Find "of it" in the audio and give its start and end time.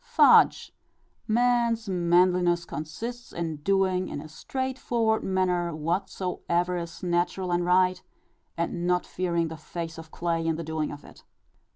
10.91-11.23